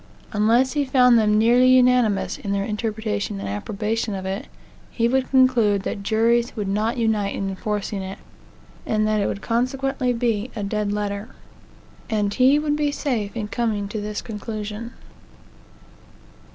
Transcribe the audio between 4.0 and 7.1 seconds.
of it, he would conclude that juries would not